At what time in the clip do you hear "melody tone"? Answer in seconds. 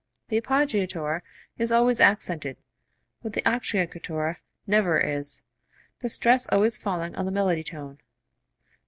7.31-7.99